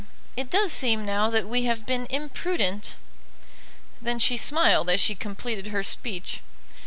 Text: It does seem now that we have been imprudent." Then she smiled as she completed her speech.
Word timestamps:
It 0.35 0.49
does 0.49 0.71
seem 0.73 1.05
now 1.05 1.29
that 1.29 1.47
we 1.47 1.65
have 1.65 1.85
been 1.85 2.07
imprudent." 2.09 2.95
Then 4.01 4.17
she 4.17 4.35
smiled 4.35 4.89
as 4.89 4.99
she 4.99 5.13
completed 5.13 5.67
her 5.67 5.83
speech. 5.83 6.41